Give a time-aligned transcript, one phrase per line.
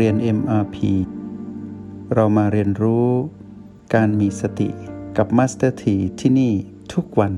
[0.00, 0.76] เรียน MRP
[2.14, 3.08] เรามาเรียนรู้
[3.94, 4.68] การมีสติ
[5.16, 6.52] กับ Master T ที่ที่นี่
[6.92, 7.34] ทุกวัน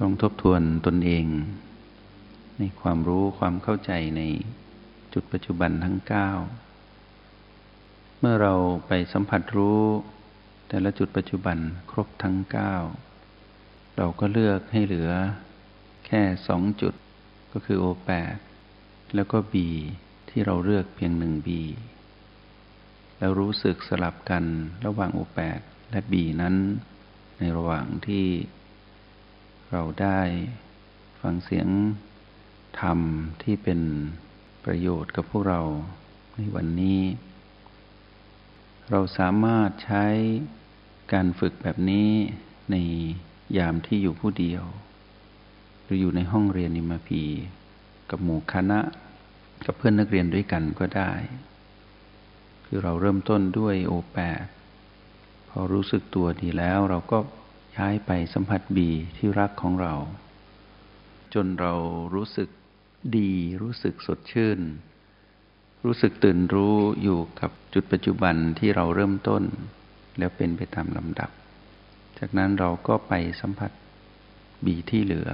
[0.00, 1.26] ลองทบทวนตนเอง
[2.58, 4.22] ในความรู้ความเข้าใจใน
[5.12, 5.96] จุดปัจจุบันทั้ง
[6.90, 8.54] 9 เมื่อเรา
[8.86, 9.82] ไปสัมผัสรู้
[10.68, 11.58] แต่ละจุดปัจจุบัน
[11.90, 12.36] ครบทั้ง
[13.16, 15.10] 9 เราก็เลือกให้เหลือ
[16.06, 16.94] แค่สองจุด
[17.52, 18.36] ก็คือ O8
[19.14, 19.54] แล้วก็ B
[20.28, 21.48] ที่เราเลือกเพียงหนึ่ง B
[23.18, 24.44] แล้วรู้สึกสลับกัน
[24.86, 26.54] ระหว่าง O8 และ B นั้น
[27.38, 28.26] ในระหว่างที่
[29.72, 30.20] เราได้
[31.20, 31.68] ฟังเสียง
[32.80, 32.98] ธรรม
[33.42, 33.80] ที่เป็น
[34.64, 35.62] ประโยชน์กับพวกเรา
[36.36, 37.00] ในวันนี้
[38.90, 40.06] เราสามารถใช้
[41.12, 42.08] การฝึกแบบนี้
[42.70, 42.76] ใน
[43.58, 44.64] ยามที่อยู่ผู้เดียว
[45.82, 47.22] หรืออยู่ในห้องเรียนนิมพี
[48.10, 48.80] กับหมู่คณะ
[49.66, 51.12] กับเพื่อนนักเรียนด้วยกันก็ได้
[52.64, 54.44] คือเราเริ่มต้นด้วยโอแปด
[55.48, 57.18] พอรู้สึกตัวดีแล้วเราก็
[57.76, 59.94] ย้ายไปสัมผัสบีที่รักของเรา
[61.34, 61.74] จนเรา
[62.14, 62.48] รู้สึก
[63.16, 64.60] ดีรู้สึกสดชื่น
[65.84, 69.42] รู้สึกตื่นรู้อยู่กับจุดปัจจุบันที่เราเริ่มต้น
[70.18, 71.30] แล้วเป็นไปตามลำดับ
[72.18, 73.70] จากนั้นเราก็ไปสัมผัส
[74.64, 75.30] บีที่เหลือ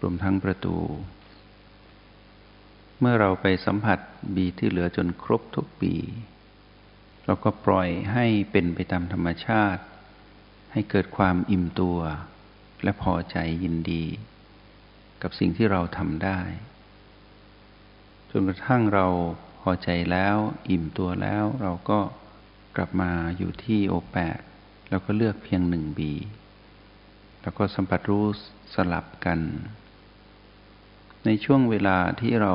[0.00, 0.76] รวมทั้งประตู
[3.00, 3.98] เมื่อเราไปสัมผัส
[4.34, 5.94] บีที่เหลือจนครบทุกปี
[7.24, 9.82] เราก็ปล่อยให้เป็นไปตามธรรมชาติ
[10.72, 11.98] ให้เกิดความอิ่มตัว
[12.82, 14.04] และพอใจยินดี
[15.22, 16.40] กับสิ่งที่เราทำได้
[18.30, 19.06] จนกระทั่งเรา
[19.60, 20.36] พอใจแล้ว
[20.70, 22.00] อิ่มตัวแล้วเราก็
[22.76, 24.38] กลับมาอยู่ที่โอแปด
[24.88, 26.12] แล้วก็เลือกเพียงหนึ่งบี
[27.42, 28.24] แล้วก็สัมผัสรู้
[28.74, 29.40] สลับกัน
[31.26, 32.54] ในช่วงเวลาที่เรา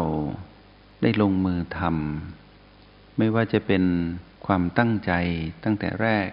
[1.01, 3.83] ได้ลงมือทำไม่ว่าจะเป็น
[4.45, 5.11] ความตั้งใจ
[5.63, 6.27] ตั้งแต่แรก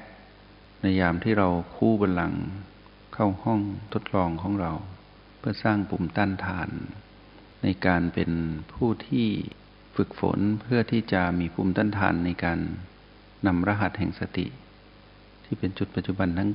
[0.82, 2.32] ในยามที่เราคู่บัลลัง
[3.14, 3.60] เข้าห้อง
[3.92, 4.72] ทดลองของเรา
[5.38, 6.68] เพื่อสร้างปุ่มต้านทาน
[7.62, 8.30] ในการเป็น
[8.72, 9.26] ผู้ที่
[9.97, 12.58] ฝึกฝนเพื่อที่จะมีภูมิต้านทานในการ
[13.47, 14.47] นำรหัสแห่งสติ
[15.44, 16.52] ที่เป็นจุดปัจจุบันทั้ง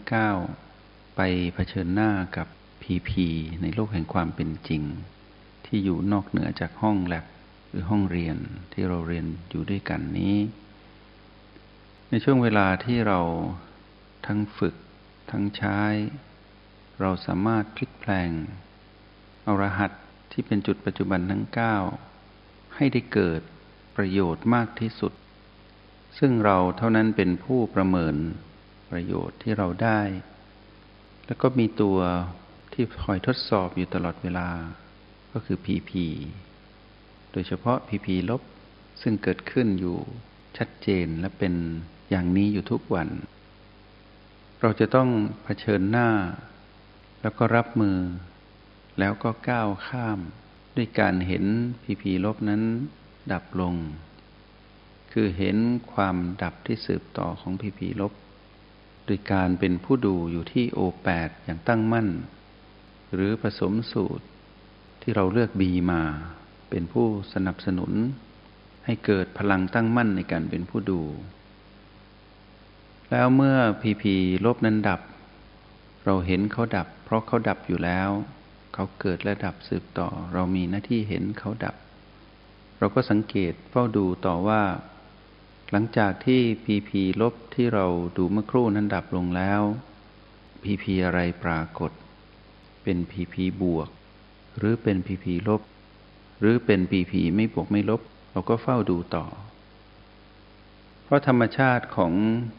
[0.58, 1.22] 9 ไป
[1.54, 2.48] เผชิญหน้ากับ
[2.82, 3.28] พีพี
[3.62, 4.84] ในโลกแห่งความเป็นจริง
[5.66, 7.26] ที่อยู่นอกเหนือจากห้องแลบ
[7.70, 8.38] หรือห้องเรียน
[8.74, 10.36] ที่เราเรียนอยู่ด้วยกันนี้
[12.10, 13.20] ในช่วงเวลาที่เรา
[14.26, 14.76] ทั้งฝึก
[15.32, 15.80] ทั้งใช้
[17.02, 18.32] เราสามารถพลิกแปลง
[19.44, 19.92] เอารหัส
[20.32, 21.46] ที่เป็นจุดปัจจุบันทั้ง
[22.12, 23.42] 9 ให้ได้เกิด
[23.98, 25.14] ประโยชน์มากที่สุด
[26.20, 28.16] ซึ่งเราเท่านั้นเป็นผู้ประเมิน
[28.92, 30.02] ประโยชน์ที่เราได้
[31.26, 31.98] แล้วก็มีตัว
[32.74, 34.50] ที่คอยทดสอบอยู่ตลอดเวลา
[35.38, 35.92] ก็คือ PP
[37.32, 38.42] โดยเฉพาะ PP ลบ
[39.02, 39.98] ซึ่งเกิดขึ้นอยู่
[40.58, 41.54] ชัดเจนและเป็น
[42.10, 43.10] อย่างนี้อยู่ทุกวัน
[44.62, 45.10] เราจะต้อง
[45.44, 46.10] เผชิญหน้า
[47.22, 47.98] แล้วก็รับมือ
[49.00, 50.20] แล้วก็ก้าวข้าม
[50.76, 51.46] ด้วยการเห็น
[51.84, 52.62] PP ลบนั้น
[53.32, 53.76] ดับลง
[55.12, 55.58] คือเห็น
[55.94, 58.14] ความดับที่สืบต่อของ PP ลบ
[59.06, 62.08] โดยการเป็นผู้ดูอยู่ที่โอแปดอย่างตั้งมั่น
[63.14, 64.26] หรือผสมสูตร
[65.08, 66.02] ที่เราเลือกบีมา
[66.70, 67.92] เป็นผู้สนับสนุน
[68.86, 71.02] ให้เกิดพลังตั้งมั่นในการเป็นผู้ดู
[73.12, 75.02] แล้วเมื่อพีพีลบนั้นดับ
[76.06, 78.10] เราเห็นเขาดับ เพราะเขาดับอยู่แล้ว
[78.74, 81.76] เขาเกิดและดับสืบต่อ เรามีหน้าที่เห็นเขาดับ
[82.80, 84.62] เราก็สังเกตเฝ้าดูต่อว่า
[85.72, 87.86] หลังจากที่พีพีลบที่เรา
[88.18, 89.62] ดูเมื่อครู่นั้นดับลงแล้ว
[90.64, 91.92] พีพีอะไรปรากฏ
[92.84, 93.90] เป็นพีพีบวก
[94.58, 95.62] หรือเป็นผีผีลบ
[96.40, 98.02] หรือเป็นผีผีไม่บวกไม่ลบ
[98.32, 99.26] เราก็เฝ้าดูต่อ
[101.04, 102.14] เพราะธรรมชาติของ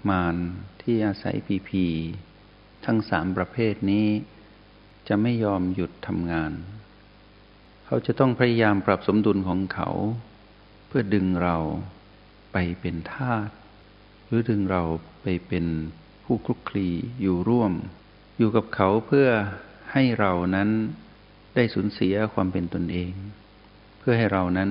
[0.09, 0.37] มาร
[0.83, 1.87] ที่อาศัยผีผี
[2.87, 4.09] ทั้งสามประเภทนี้
[5.09, 6.53] จะไม่ยอมหยุดทำงาน
[7.87, 9.91] เขาจะต้องพยายามปรับสมดุลของเขา
[10.87, 11.57] เพื่อดึงเรา
[12.53, 13.51] ไปเป็นทาส
[14.27, 14.83] หรือดึงเรา
[15.22, 15.66] ไปเป็น
[16.25, 16.89] ผู้คลุกคลี
[17.21, 17.72] อยู่ร่วม
[18.39, 19.28] อยู่กับเขาเพื่อ
[19.93, 20.71] ให้เรานั้น
[21.57, 23.13] ได้สูญเสียความเป็นตนเอง
[23.99, 24.71] เพื่อให้เรานั้น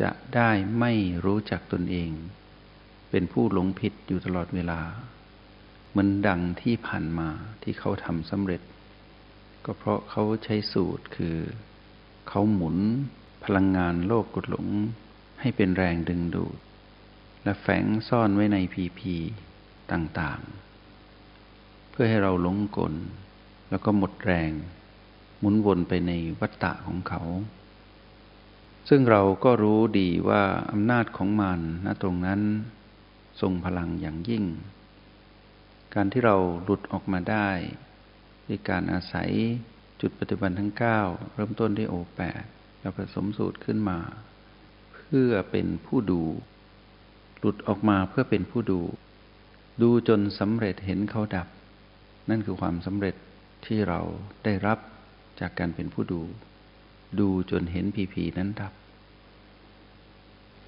[0.00, 0.50] จะได้
[0.80, 0.92] ไม่
[1.24, 2.10] รู้จักตนเอง
[3.10, 4.80] เป็นผู้หลงผิดอยู่ตลอดเวลา
[5.90, 7.28] เหมือนดังที่ผ่านมา
[7.62, 8.62] ที่เขาทำสำเร็จ
[9.64, 11.36] ก็เพราะเขาใช้สูตรคือ
[12.28, 12.76] เขาหมุน
[13.44, 14.66] พลังงานโลกกดหลง
[15.40, 16.58] ให้เป็นแรงดึงดูด
[17.44, 19.14] และแฝงซ่อนไว้ในพีพี
[19.92, 22.94] ต่างๆ เพื่อให้เราหลงกล
[23.70, 24.52] แล้วก็หมดแรง
[25.38, 27.22] หมุนวนไปในวัฏฏะของเขา
[28.88, 32.40] ซึ่งเราก็รู้ดีว่าอำนาจของมันณตรงนั้น
[33.40, 34.44] ทรงพลังอย่างยิ่ง
[35.94, 37.48] การที่เราหลุดออกมาได้
[38.46, 39.30] ด้วยการอาศัย
[40.00, 42.42] จุดปฏิบัติทั้ง 9 เริ่มต้นที่โอแปด
[42.80, 43.98] แล้วผสมสูตรขึ้นมา
[44.94, 46.22] เพื่อเป็นผู้ดู
[47.38, 48.80] หลุดออกมาเพื่อเป็นผู้ดู
[49.82, 51.48] ดูจนสำเร็จเห็นเขาดับ
[52.28, 53.14] นั่นคือความสำเร็จ
[53.66, 54.00] ที่เรา
[54.44, 54.78] ได้รับ
[55.40, 56.22] จากการเป็นผู้ดู
[57.20, 58.72] ดูจนเห็นพีพีนั้นดับ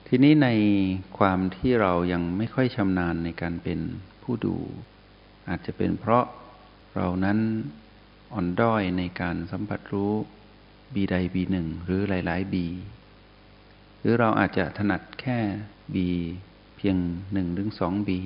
[0.06, 0.48] ทีนี้ใน
[1.18, 3.80] ความที่เรายังไม่ค่อยชำนาญในการเป็น
[4.22, 4.56] ผู้ดู
[5.48, 6.24] อาจจะเป็นเพราะ
[6.94, 7.38] เรานั้น
[8.32, 10.12] อ่อนด้อยในการสัมผัสรู้
[10.94, 12.66] บีใดบีหนึ่งหรือหลาย ๆ บี
[14.00, 15.38] หรือเราอาจจะถนัดแค่
[15.94, 16.08] บี
[16.76, 16.96] เพียง
[17.32, 18.20] หนึ่งหรือสองบี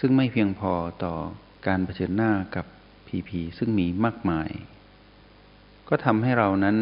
[0.00, 0.72] ซึ่งไม่เพียงพอ
[1.04, 1.14] ต่อ
[1.66, 2.66] การเผชิญหน้ากับ
[3.06, 4.50] พีพีซึ่งมีมากมาย
[5.88, 6.78] ก็ทำให้เรานั้น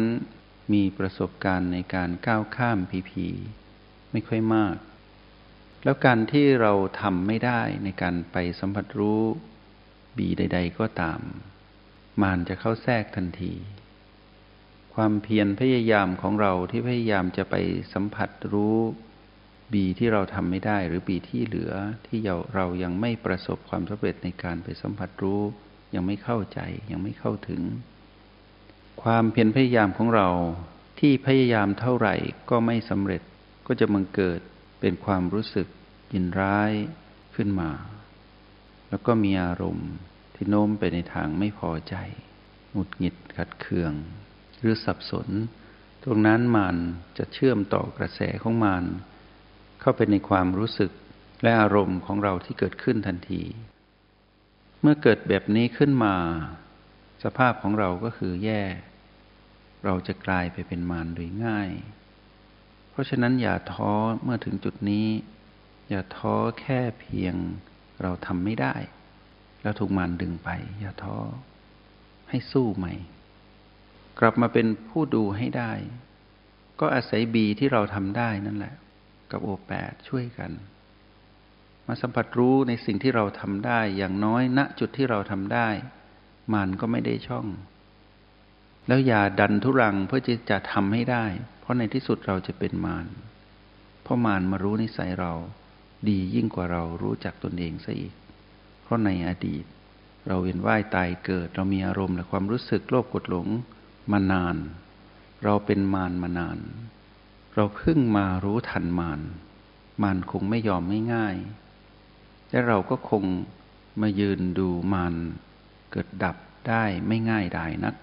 [0.73, 3.27] มีประสบการณ์ในการก้าวข้ามพีพี
[4.11, 4.75] ไม่ค่อยมาก
[5.83, 9.23] แล้วการที่เราทำไม่ได้ในการไปสัมผัสรู้
[10.17, 11.19] บีใด ๆ ก็ตาม
[12.21, 13.53] มานจะเข้าแทรกทันที
[14.95, 17.55] ความเพียรพยายามของเราที่พยายามจะไป
[17.93, 18.77] สัมผัสรู้
[19.73, 21.73] บีที่เราทำไม่ได้หรือบีที่เหลือ
[22.07, 22.19] ที่
[22.55, 25.41] เรายังไม่ประสบความสำเร็จในการไปสัมผัสรู้
[25.95, 26.59] ยังไม่เข้าใจ
[26.91, 27.61] ยังไม่เข้าถึง
[29.03, 30.29] ความเพียรพยายามของเรา
[30.99, 32.15] ที่พยายามเท่าไหร่
[32.49, 33.21] ก็ไม่สำเร็จ
[33.67, 34.39] ก็จะมังเกิด
[34.79, 35.67] เป็นความรู้สึก
[36.13, 36.71] ยินร้าย
[37.35, 37.71] ขึ้นมา
[38.89, 39.89] แล้วก็มีอารมณ์
[40.35, 41.95] ที่โน้มไปในทางไม่พอใจ
[42.71, 43.93] หงุดหงิดขัดเคือง
[44.59, 45.29] หรือสับสน
[46.03, 46.75] ตรงนั้นมัน
[47.17, 48.83] จะเชื่อมต่อกระแสของมัน
[49.81, 50.91] เข้าไปในความรู้สึก
[51.43, 53.43] และอารมณ์ของเราที่เกิดขึ้นทันที
[54.81, 56.15] เมื่อเกิดแบบนี้ขึ้นมา
[57.25, 58.63] สภาพของเราก็คือแย่
[59.85, 61.71] เราจะกลายไปเป็นมารโดยง่าย
[62.91, 63.93] เพราะฉะนั้นอย่าท้อ
[64.23, 65.07] เมื่อถึงจุดนี้
[65.89, 67.35] อย่าท้อแค่เพียง
[68.01, 68.75] เราทำไม่ได้
[69.61, 70.49] แล้วถูกมันดึงไป
[70.79, 71.17] อย่าท้อ
[72.29, 72.93] ให้สู้ใหม่
[74.19, 75.71] กลับมาเป็นผู้ดูให้ได้
[76.79, 78.75] ก็อาศัยบีที่เราทำได้นั่นแหละ
[79.31, 80.51] กับโอแปดช่วยกัน
[81.87, 85.69] มาสัมผัสรู้ในสิ่งที่เราทำได้ อย่างน้อยณจุดที่เราทำได้
[86.53, 87.47] มันก็ไม่ได้ช่อง
[88.87, 91.25] แล้วอย่าดันทุรังเพื่อจะจะทำให้ได้
[91.59, 93.07] เพราะในที่สุดเราจะเป็นมาร
[94.03, 95.33] เพราะมารมารู้นิสัยเรา
[96.09, 98.13] ดียิ่งกว่าเรารู้จักตนเองซะอีก
[98.83, 99.65] เพราะในอดีต
[100.27, 103.47] เราเวียนว่ายตายเกิด เรามีอารมณ์และความรู้สึกโลภกดหลง
[104.11, 104.55] มานาน
[105.43, 106.57] เราเป็นมารมานาน
[107.55, 109.19] เราเพิ่งมารู้ทันมาร
[110.03, 111.35] มารคงไม่ยอมไม่ง่าย
[112.49, 113.23] และเราก็คง
[114.01, 115.13] มายืนดูมาร
[115.91, 116.35] เกิดดับ
[116.69, 117.95] ได้ไม่ง่ายได้นัก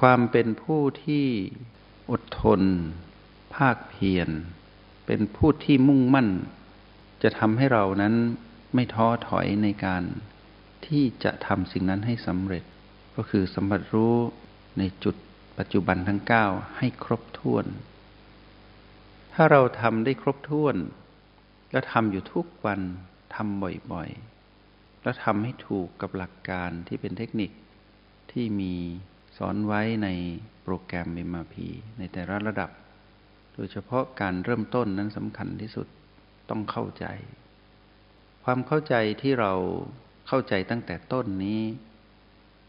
[0.00, 1.26] ความเป็นผู้ที่
[2.10, 2.60] อดทน
[3.54, 4.28] ภาคเพียร
[5.06, 6.28] เป็นผู้ที่มุ่งมั่น
[7.22, 8.14] จะทำให้เรานั้น
[8.74, 10.02] ไม่ท้อถอยในการ
[10.86, 12.64] ที่จะทำสิ่งนั้นให้สำเร็จ
[13.16, 14.16] ก็คือสัมผัสรู้
[14.78, 15.16] ในจุด
[15.58, 16.20] ปัจจุบันทั้ง
[16.50, 17.66] 9 ให้ครบถ้วน
[19.34, 20.76] ถ้าเราทำได้ครบถ้วน
[21.72, 22.80] แล้วทำอยู่ทุกวัน
[23.34, 23.62] ทำ
[23.92, 24.33] บ่อยๆ
[25.04, 27.50] แล้วทำให้ถูกกับหลักการที่เป็นเทคนิค
[28.32, 28.74] ที่มี
[29.36, 30.08] สอนไว้ใน
[30.62, 31.54] โปรแกรม MRP
[31.98, 32.70] ในแต่ละระดับ
[33.54, 35.86] โดยเฉพาะการเริ่มต้นนั้นสำคัญที่สุด
[36.50, 37.06] ต้องเข้าใจ
[38.44, 39.52] ความเข้าใจที่เรา
[40.28, 41.62] เข้าใจตั้งแต่ต้นนี้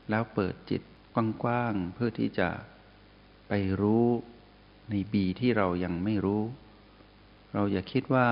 [0.09, 0.81] แล้วเปิดจิต
[1.13, 2.49] กว้างๆเพื่อที่จะ
[3.47, 4.05] ไปรู้
[4.89, 6.43] ในบีที่เรายังไม่รู้
[7.53, 8.27] เราอย่าคิดว่า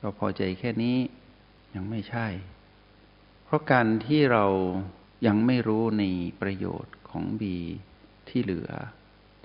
[0.00, 0.96] เราพอใจแค่นี้
[1.74, 2.26] ยังไม่ใช่
[3.50, 4.46] เพราะการที่เรา
[5.26, 6.04] ยังไม่รู้ใน
[6.42, 7.56] ประโยชน์ของบี
[8.28, 8.70] ที่เหลือ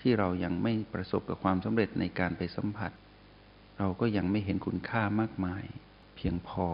[0.02, 2.92] ที่เรายังไม่ประสบกับความสำเร็จในการไปสัมผัส
[3.78, 5.64] เราก็ยังไม่เห็นคุณค่ามากมาย
[6.16, 6.68] เพียงพอ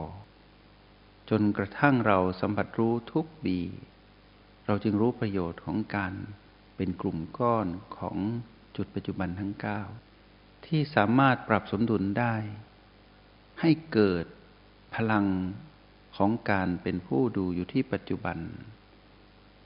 [1.30, 3.60] จนกระทั่งเราสัมผัสรู้ทุกบี
[4.66, 6.14] เราจึงรู้ประโยชน์ของการ
[6.76, 8.18] เป็นกลุ่มก้อนของ
[8.76, 9.54] จุดปัจจุบันทั้ง
[10.10, 12.36] 9 ที่สามารถปรับสมดุลได้
[13.62, 14.26] ให้เกิด
[14.96, 15.26] พลัง
[16.24, 18.38] ของการเป็นผู้ดูอยู่ที่ปัจจุบัน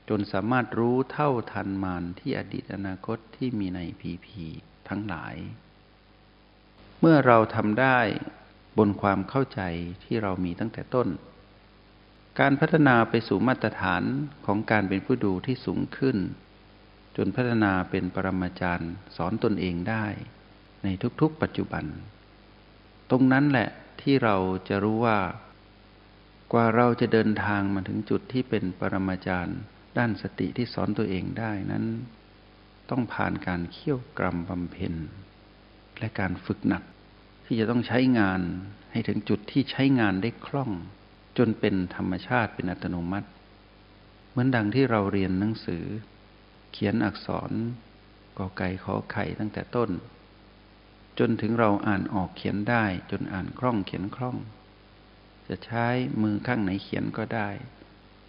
[0.08, 4.44] จนสามารถรู้เท่าทันมานที่อดีตอนาคตที่มีในพีพี
[4.88, 5.34] ทั้งหลาย
[7.00, 7.98] เมื่อเราทำได้
[8.78, 9.60] บนความเข้าใจ
[10.04, 11.08] ที่เรามีตั้งแต่ต้น
[12.40, 14.02] การพัฒนาไปสู่มาตรฐาน
[14.46, 16.16] ของการเป็นผู้ดูที่สูงขึ้น
[17.16, 20.06] จนพัฒนาเป็นปรมาจารย์สอนตนเองได้
[20.84, 20.88] ใน
[21.20, 21.84] ทุกๆปัจจุบัน
[23.10, 23.68] ตรงนั้นแหละ
[24.00, 24.36] ที่เรา
[24.68, 25.18] จะรู้ว่า
[26.52, 29.58] กว่าเราจะเดินทางมาถึงจุดที่เป็นปรมาจารย์
[29.98, 31.84] ด้านสติที่สอนตัวเองได้นั้น
[32.90, 34.94] ต้องผ่านการเคี่ยวกรรมบำเพ็ญ
[35.98, 36.82] และการฝึกหนัก
[37.44, 38.40] ที่จะต้องใช้งาน
[38.92, 40.70] ให้ถึงจุดที่ใช้งานได้คล่อง
[41.38, 43.28] จนเป็นธรรมชาติเป็นอัตโนมัติ
[44.30, 45.84] เหมือนดังที่เราเรียนหนังสือ
[46.72, 47.52] เขียนอักษร
[48.38, 49.90] กอไก่ขอไข่ตั้งแต่ต้น
[51.18, 54.36] จนถึงเราอ่านออกเขียนได้ จนอ่านคล่องเขียนคล่อง
[55.48, 55.86] จะใช้
[56.22, 57.48] มือข้างไหนเขียนก็ได้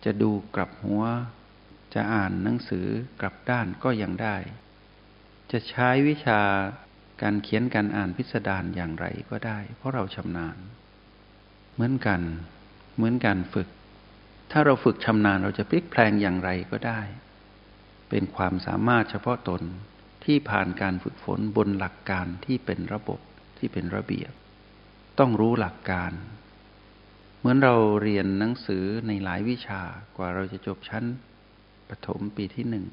[0.05, 1.03] จะดูกลับหัว
[1.93, 2.87] จะอ่านหนังสือ
[3.21, 4.35] กลับด้านก็ยังได้
[5.51, 6.41] จะใช้วิชา
[7.21, 10.57] การเขียนการอ่านพิสดารอย่างไรก็ได้ เพราะเราชำนาญ
[11.73, 12.21] เหมือนกัน
[12.95, 13.67] เหมือนการฝึก
[14.51, 17.01] ถ้าเราฝึกชำนาญเราจะพลิกแพลงอย่างไรก็ได้
[18.09, 19.61] เป็นความสามารถเฉพาะตน
[20.25, 23.19] ที่ผ่านการฝึกฝนบนหลักการที่เป็นระบบ
[23.57, 24.31] ที่เป็นระเบียบ
[25.19, 26.11] ต้องรู้หลักการ
[27.39, 29.81] เหมือนเราเรียนหนังสือในหลายวิชา
[30.17, 31.05] กว่าเราจะจบชั้น
[31.89, 32.85] ประถมปีที่หนึ่ง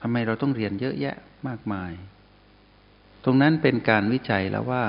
[0.00, 1.16] ทำไมเราต้องเรียนเยอะแยะ
[1.48, 1.92] มากมาย
[3.24, 4.84] ตรงนั้นเป็นการวิจัยแล้วว่า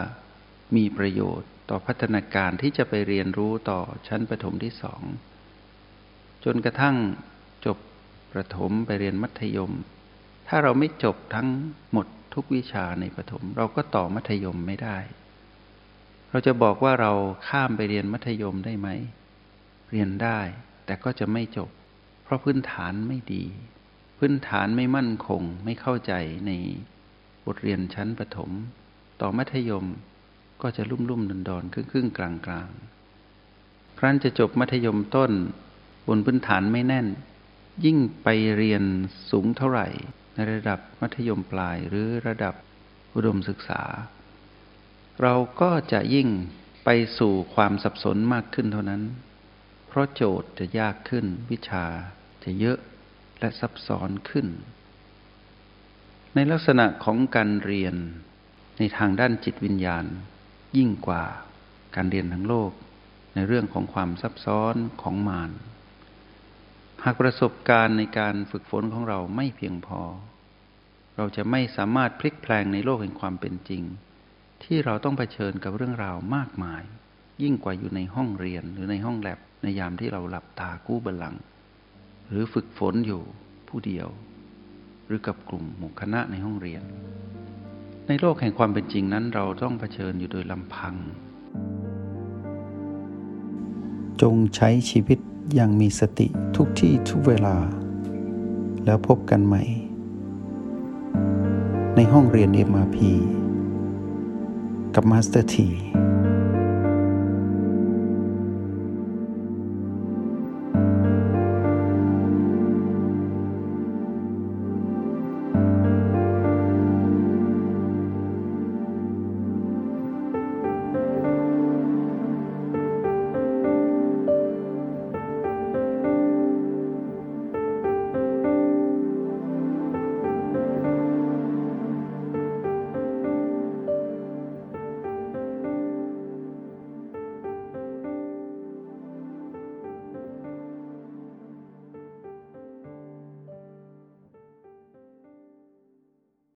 [0.76, 5.02] มีประโยชน์ต่อพัฒนาการที่จะไปเรียนรู้ต่อชั้นประถมที่สอง
[6.46, 6.96] จนกระทั่ง
[7.66, 7.78] จบ
[8.34, 9.72] ประถมไปเรียนมัธยม
[10.48, 11.50] ถ้าเราไม่จบทั้ง
[11.92, 14.98] หมดทุกวิชาในประถม เราก็ต่อมัธยมไม่ได้
[16.38, 17.14] เราจะบอกว่าเรา
[17.48, 18.90] ข้ามไปเรียนมัธยมได้ไหม
[19.92, 20.40] เรียนได้
[20.86, 21.70] แต่ก็จะไม่จบ
[22.24, 23.44] เพราะพื้นฐานไม่ดี
[24.18, 26.14] พื้นฐานไม่มั่นคงไม่เข้าใจ
[26.48, 26.52] ใน
[27.46, 28.52] บทเรียนชั้นประถม
[29.22, 29.86] ต่อมัธยม
[30.62, 32.70] ก็จะลุ่มลุ่มดอนดอนครึ่งครึ่งกลางกลาง
[34.00, 35.32] ครั้นจะจบมัธยมต้น
[36.08, 37.08] บนพื้นฐานไม่แน่น
[37.86, 38.28] ยิ่งไป
[38.58, 38.84] เรียน
[39.32, 39.88] สูงเท่าไหร่
[40.36, 42.56] ในระดับมัธยมปลายหรือระดับ
[43.16, 43.84] อุดมศึกษา
[44.16, 44.17] เรา
[45.62, 46.28] ก็จะยิ่ง
[46.84, 49.04] ไปสู่ความสับสนมากขึ้นเท่านั้น
[49.88, 51.86] เพราะโจทย์จะยากขึ้น วิชา
[52.44, 52.78] จะเยอะ
[53.40, 54.48] และซับซ้อนขึ้น
[56.36, 57.96] ในลักษณะของการเรียน
[58.78, 60.06] ในทางด้านจิตวิญญาณ
[60.78, 61.24] ยิ่งกว่า
[61.96, 62.72] การเรียนทั้งโลก
[63.36, 65.52] ในเรื่องของความซับซ้อนของมาร
[67.04, 70.02] หากประสบการณ์ในการฝึกฝนของเราไม่เพียงพอ
[71.16, 73.84] เราจะไม่สามารถพลิกแพลงในโลกแห่งความเป็นจริง
[74.64, 76.84] ที่เราต้องเผชิญกับเรื่องราวมากมาย
[77.44, 81.36] ยิ่งกว่าอยู่ในห้องเรียนหรือในห้องแลบในยามที่เราหลับตากู้บัลลัง
[82.28, 83.22] หรือฝึกฝนอยู่
[83.68, 84.08] ผู้เดียว
[85.06, 86.84] หรือกับกลุ่มหมู่คณะในห้องเรียน
[88.08, 90.96] ในโลกแห่งความเป็นจริงนั้น เราต้องเผชิญอยู่โดยลำพัง
[94.22, 95.20] จงใช้ชีวิต
[95.56, 97.58] อย่างมีสติทุกที่ทุกเวลา
[98.86, 99.64] แล้วพบกันใหม่
[101.96, 102.98] ในห้องเรียน MRP
[105.00, 105.68] กับมาสเตอร์ที